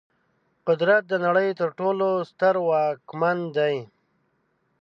[0.67, 3.75] قدرت د نړۍ تر ټولو ستر واکمن دی.